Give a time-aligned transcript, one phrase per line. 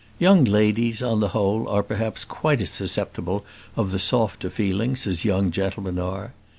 [0.17, 5.25] Young ladies, on the whole, are perhaps quite as susceptible of the softer feelings as
[5.25, 6.33] young gentlemen are.